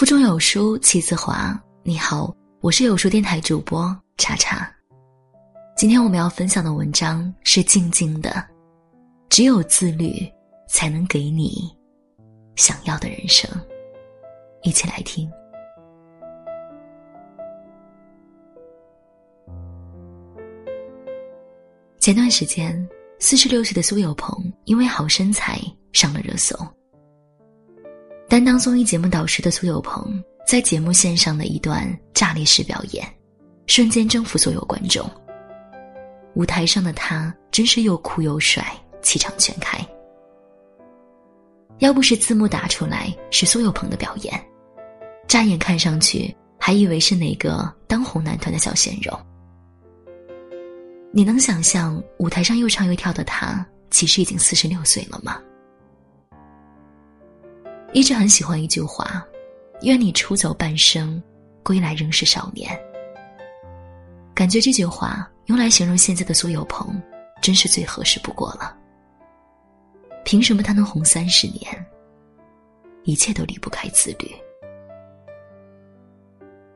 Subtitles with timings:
[0.00, 1.62] 腹中有书气自华。
[1.82, 4.66] 你好，我是有书电台主播查查。
[5.76, 8.42] 今天我们要分享的文章是静静的，
[9.28, 10.26] 只有自律
[10.66, 11.70] 才能给你
[12.56, 13.46] 想要的人生。
[14.62, 15.30] 一起来听。
[21.98, 25.60] 前段时间，四十六岁的苏有朋因为好身材
[25.92, 26.56] 上了热搜。
[28.30, 33.04] 担当综艺节目导师的苏有朋，在节目线上的一段炸裂式表演，
[33.66, 35.04] 瞬间征服所有观众。
[36.36, 38.64] 舞台上的他真是又酷又帅，
[39.02, 39.84] 气场全开。
[41.80, 44.40] 要不是字幕打出来是苏有朋的表演，
[45.26, 49.12] 乍眼看上去还以为是哪个当红男团的小鲜肉。
[51.12, 55.42] 你能想象舞台上又唱又跳的他，其实已经四十六岁了吗？
[57.92, 59.26] 一直很喜欢一句话
[59.82, 61.22] ：“愿你出走半生，
[61.62, 62.70] 归来仍是少年。”
[64.34, 67.00] 感觉这句话用来形容现在的苏有朋，
[67.42, 68.76] 真是最合适不过了。
[70.24, 71.86] 凭什么他能红三十年？
[73.04, 74.30] 一切都离不开自律。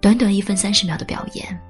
[0.00, 1.60] 短短一分三十秒的表演，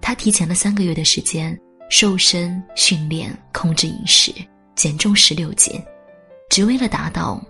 [0.00, 1.58] 他提前了三个月的时间。
[1.88, 4.32] 瘦身、训练、控制饮食、
[4.74, 5.80] 减重十六斤，
[6.50, 7.40] 只为了达到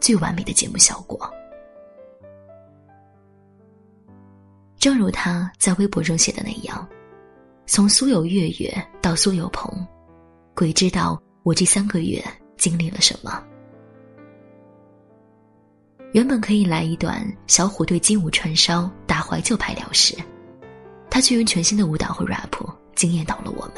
[0.00, 1.30] 最完美的节目效果。
[4.78, 6.88] 正如他在微博中写的那样
[7.66, 9.86] ：“从苏有月月到苏有朋，
[10.54, 12.24] 鬼知道我这三个月
[12.56, 13.44] 经历了什么。”
[16.12, 20.16] 原本可以来一段小虎队金舞串烧打怀旧牌了事，
[21.10, 22.50] 他却用全新的舞蹈和 rap。
[22.96, 23.76] 惊艳到了我们。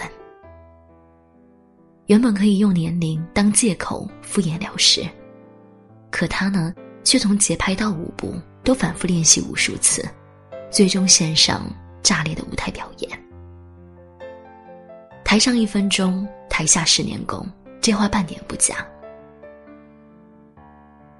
[2.06, 5.06] 原本可以用年龄当借口敷衍了事，
[6.12, 8.32] 可他呢，却从节拍到舞步
[8.62, 10.08] 都反复练习无数次，
[10.70, 11.62] 最终献上
[12.04, 13.10] 炸裂的舞台表演。
[15.24, 17.44] 台上一分钟，台下十年功，
[17.80, 18.86] 这话半点不假。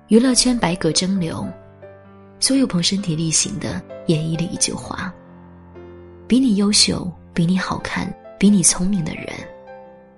[0.07, 1.45] 娱乐圈百舸争流，
[2.39, 5.13] 苏有朋身体力行的演绎了一句话
[6.29, 9.29] ：“比你优秀。”比你好看、比你聪明的人，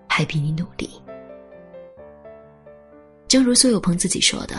[0.08, 1.00] 还比你努力。
[3.34, 4.54] 正如苏有朋自己说的：“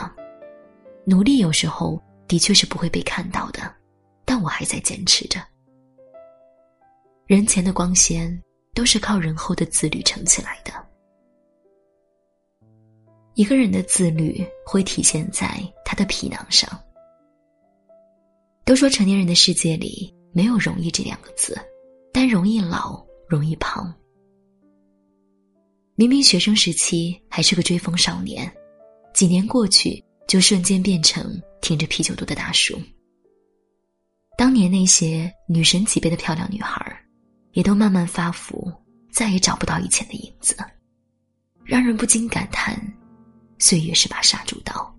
[1.07, 1.97] 努力有时候
[2.27, 3.73] 的确是不会被看到的，
[4.25, 5.39] 但我还在坚持着。
[7.25, 8.37] 人前的光鲜
[8.73, 10.73] 都是靠人后的自律撑起来的。
[13.35, 16.69] 一个人的自律会体现在他的皮囊上。
[18.65, 21.57] 都说成年人的世界里没有容易这两个字。”
[22.11, 23.95] 但容易老，容易胖。
[25.95, 28.53] 明明学生时期还是个追风少年，
[29.15, 32.77] 几年过去就瞬间变成挺着啤酒肚的大叔。
[34.37, 36.85] 当年那些女神级别的漂亮女孩，
[37.53, 38.69] 也都慢慢发福，
[39.09, 40.53] 再也找不到以前的影子，
[41.63, 42.77] 让人不禁感叹：
[43.57, 44.93] 岁月是把杀猪刀。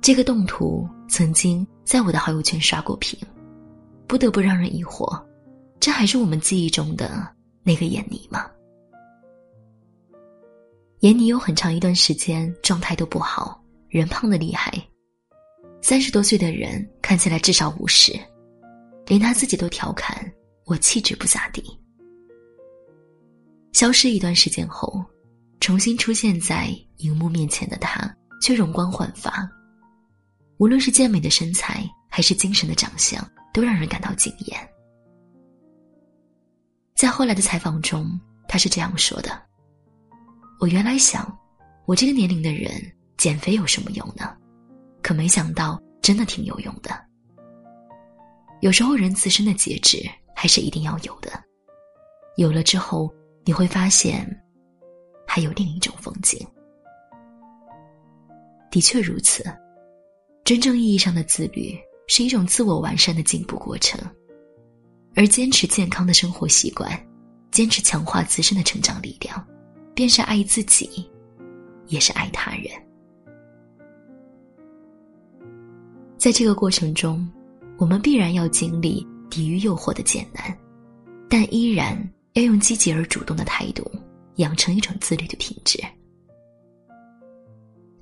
[0.00, 3.18] 这个动图曾经在我的好友圈刷过屏。
[4.06, 5.22] 不得不让人疑惑，
[5.80, 7.28] 这还是我们记忆中的
[7.64, 8.48] 那个闫妮吗？
[11.00, 14.72] 闫妮有很长一段时间状态都不好，人胖的厉害。
[15.80, 18.12] 三十多岁的人看起来至少五十，
[19.06, 20.30] 连他自己都调侃
[20.64, 21.62] 我气质不咋地。
[23.72, 25.04] 消失一段时间后，
[25.60, 29.48] 重新出现在荧幕面前的他却容光焕发，
[30.58, 33.24] 无论是健美的身材还是精神的长相。
[33.50, 34.68] 都让人感到惊艳。
[36.94, 38.08] 在后来的采访中，
[38.46, 39.42] 他是这样说的
[40.58, 41.38] ：“我原来想，
[41.86, 42.70] 我这个年龄的人
[43.16, 44.36] 减肥有什么用呢？
[45.02, 46.90] 可没想到，真的挺有用的。
[48.60, 49.98] 有时候，人自身的节制
[50.34, 51.30] 还是一定要有的。
[52.36, 53.12] 有了之后，
[53.44, 54.28] 你会发现，
[55.26, 56.46] 还有另一种风景。
[58.70, 59.44] 的确如此，
[60.44, 61.78] 真正意义上的自律。”
[62.10, 64.00] 是一种自我完善的进步过程，
[65.14, 66.90] 而坚持健康的生活习惯，
[67.50, 69.46] 坚持强化自身的成长力量，
[69.98, 71.10] 便是爱自己，
[71.88, 72.70] 也是爱他人。
[76.16, 77.28] 在这个过程中，
[77.78, 80.56] 我们必然要经历抵御诱惑的艰难，
[81.28, 81.98] 但依然
[82.34, 83.84] 要用积极而主动的态度，
[84.36, 85.82] 养成一种自律的品质。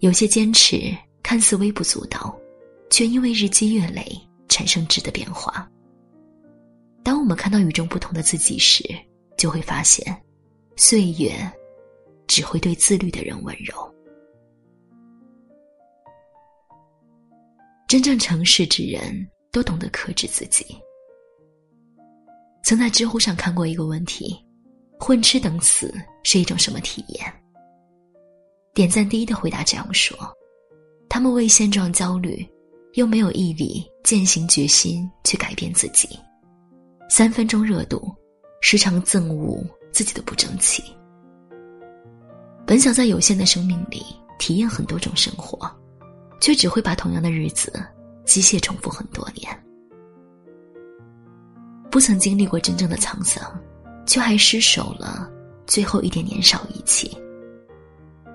[0.00, 2.38] 有些坚持看似微不足道。
[2.88, 4.06] 却因为日积月累
[4.48, 5.68] 产生质的变化。
[7.02, 8.84] 当我们看到与众不同的自己时，
[9.36, 10.16] 就会发现，
[10.76, 11.34] 岁月
[12.26, 13.74] 只会对自律的人温柔。
[17.88, 20.66] 真正成事之人都懂得克制自己。
[22.64, 24.36] 曾在知乎上看过一个问题：
[24.98, 25.94] 混吃等死
[26.24, 27.32] 是一种什么体验？
[28.74, 30.16] 点赞第一的回答这样说：
[31.08, 32.44] 他们为现状焦虑，
[32.94, 36.08] 又没有毅力践行决心去改变自己，
[37.08, 38.12] 三分钟热度，
[38.60, 40.82] 时常憎恶自己的不争气。
[42.66, 44.04] 本想在有限的生命里
[44.38, 45.70] 体验很多种生活，
[46.40, 47.72] 却只会把同样的日子
[48.24, 49.64] 机械重复很多年。
[51.90, 53.40] 不曾经历过真正的沧桑，
[54.04, 55.30] 却还失守了
[55.64, 57.16] 最后一点年少意气。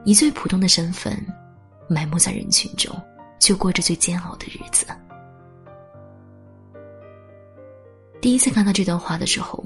[0.05, 1.13] 以最普通的身份，
[1.89, 2.89] 埋没在人群中，
[3.37, 4.87] 却过着最煎熬的日子。
[8.21, 9.63] 第一次看到这段话的时候，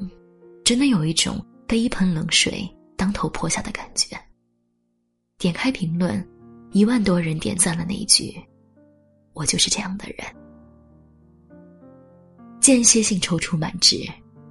[0.64, 2.68] 真的有一种被一盆冷水
[2.98, 4.20] 当头泼下的感觉。
[5.38, 6.26] 点开评论，
[6.72, 8.34] 一万多人点赞了那一句
[9.34, 10.26] ：“我就是这样的人。”
[12.62, 13.98] 间歇性踌躇满志，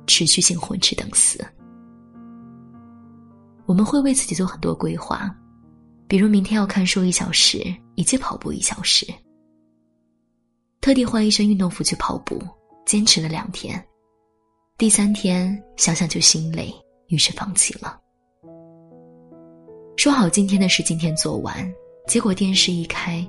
[0.07, 1.45] 持续性混吃等死。
[3.67, 5.35] 我们会为自己做很多规划，
[6.07, 7.65] 比如明天要看书一小时，
[7.95, 9.07] 以及跑步一小时。
[10.83, 12.39] 特地换一身运动服去跑步，
[12.85, 13.83] 坚持了两天，
[14.77, 16.71] 第三天想想就心累，
[17.09, 17.99] 于是放弃了。
[19.97, 21.73] 说好今天的事今天做完，
[22.07, 23.27] 结果电视一开，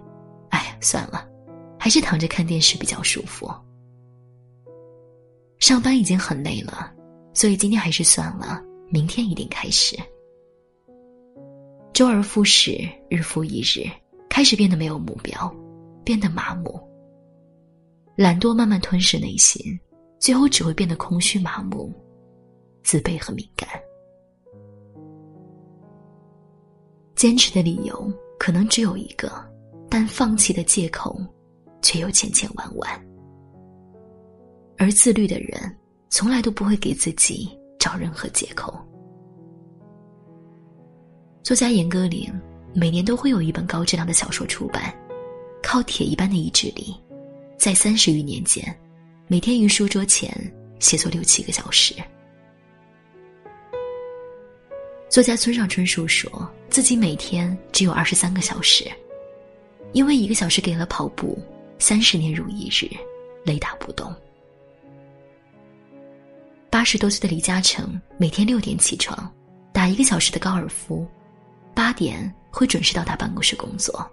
[0.49, 1.27] 哎，算了，
[1.79, 3.49] 还是躺着看电视比较舒服。
[5.59, 6.91] 上班已经很累了，
[7.33, 9.97] 所以今天还是算了，明天一定开始。
[11.93, 12.77] 周而复始，
[13.09, 13.89] 日复一日，
[14.27, 15.55] 开始变得没有目标，
[16.03, 16.81] 变得麻木。
[18.17, 19.61] 懒惰慢慢吞噬内心，
[20.19, 21.93] 最后只会变得空虚、麻木、
[22.83, 23.69] 自卑和敏感。
[27.15, 29.31] 坚持的理由可能只有一个，
[29.89, 31.19] 但放弃的借口
[31.81, 33.07] 却有千千万万。
[34.77, 35.77] 而自律的人
[36.09, 38.77] 从来都不会给自己找任何借口。
[41.41, 42.29] 作家严歌苓
[42.73, 44.93] 每年都会有一本高质量的小说出版，
[45.63, 46.93] 靠铁一般的意志力，
[47.57, 48.63] 在三十余年间，
[49.27, 50.29] 每天于书桌前
[50.79, 51.95] 写作六七个小时。
[55.07, 56.29] 作家村上春树说
[56.75, 58.83] 自己每天只有二十三个小时，
[59.93, 61.41] 因为一个小时给了跑步，
[61.79, 62.91] 三十年如一日，
[63.45, 64.13] 雷打不动。
[66.69, 69.33] 八十多岁的李嘉诚每天六点起床，
[69.71, 71.07] 打一个小时的高尔夫，
[71.73, 74.05] 八点会准时到达办公室工作，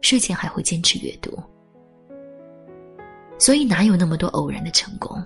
[0.00, 1.38] 睡前还会坚持阅读。
[3.38, 5.22] 所以哪有那么多偶然的成功？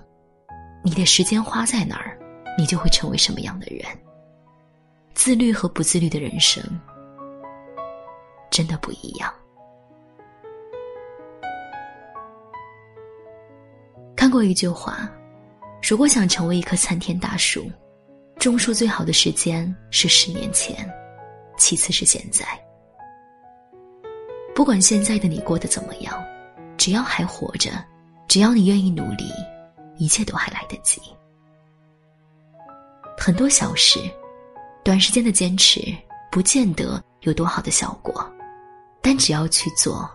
[0.83, 2.19] 你的时间花在哪儿，
[2.57, 3.85] 你就会成为什么样的人。
[5.13, 6.63] 自律和不自律的人生，
[8.49, 9.33] 真的不一样。
[14.15, 15.09] 看过一句话。
[15.89, 17.69] 如果想成为一棵参天大树，
[18.37, 20.87] 种树最好的时间是十年前，
[21.57, 22.45] 其次是现在。
[24.53, 26.23] 不管现在的你过得怎么样，
[26.77, 27.71] 只要还活着，
[28.27, 29.31] 只要你愿意努力，
[29.97, 31.01] 一切都还来得及。
[33.17, 33.99] 很多小事，
[34.83, 35.81] 短时间的坚持
[36.31, 38.25] 不见得有多好的效果，
[39.01, 40.09] 但只要去做，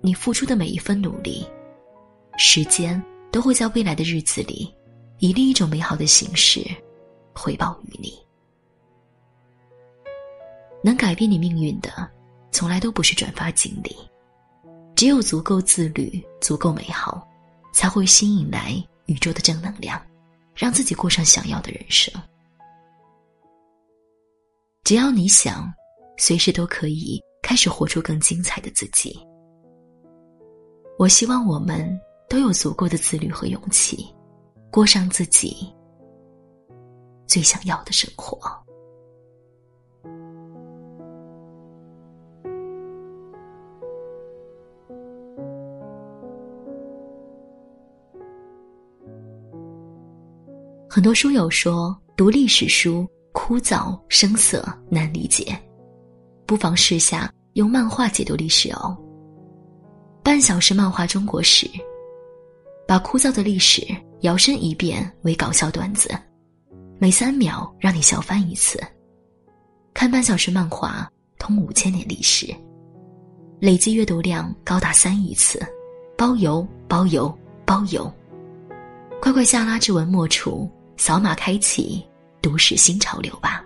[0.00, 1.46] 你付出的每一分努力，
[2.38, 4.72] 时间都会在未来的日子里。
[5.18, 6.62] 以另一种美好的形式
[7.34, 8.12] 回报于你。
[10.82, 12.10] 能改变你命运的，
[12.52, 13.96] 从来都不是转发锦鲤，
[14.94, 17.26] 只有足够自律、足够美好，
[17.72, 18.72] 才会吸引来
[19.06, 19.98] 宇宙的正能量，
[20.54, 22.12] 让自己过上想要的人生。
[24.86, 25.68] 只要你想，
[26.16, 29.18] 随时都可以开始活出更精彩的自己。
[30.96, 31.84] 我希望我们
[32.28, 34.06] 都有足够的自律和勇气。
[34.70, 35.56] 过上自己
[37.26, 38.38] 最想要的生活。
[50.88, 53.04] 很多书友说，读历史书
[53.38, 55.54] 枯燥生涩难理解，
[56.46, 58.96] 不妨试下用漫画解读历史哦。
[60.22, 61.68] 半小时漫画中国史，
[62.88, 63.86] 把枯燥的历史。
[64.22, 66.10] 摇身一变为搞笑段子，
[66.98, 68.80] 每三秒让你笑翻一次。
[69.92, 71.06] 看半小时漫画，
[71.38, 72.52] 通五千年历史，
[73.60, 75.60] 累计阅读量高达三亿次，
[76.16, 77.32] 包邮包邮
[77.66, 78.10] 包邮！
[79.20, 82.02] 快快下拉至文末处，扫码开启
[82.46, 83.60] 读史新潮流吧！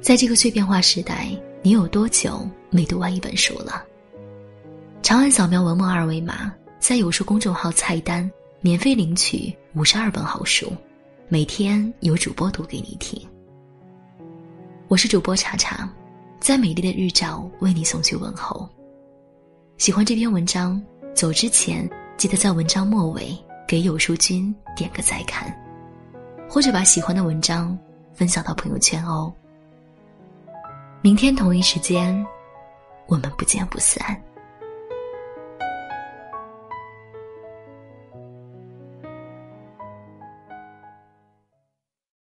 [0.00, 1.28] 在这个碎片化时代。
[1.60, 3.84] 你有多久没读完一本书了？
[5.02, 8.30] 长按扫描文末二维码，在有书公众号菜单
[8.60, 10.72] 免费领取五十二本好书，
[11.26, 13.20] 每天有主播读给你听。
[14.86, 15.92] 我是主播茶茶，
[16.38, 18.70] 在美丽的日照为你送去问候。
[19.78, 20.80] 喜欢这篇文章，
[21.12, 21.84] 走之前
[22.18, 25.56] 记得在文章末尾给有书君点个再看，
[26.50, 27.78] 或者把喜欢的文章
[28.12, 29.32] 分享到朋友圈哦。
[31.00, 32.26] 明天同一时间，
[33.06, 34.20] 我们不见不散。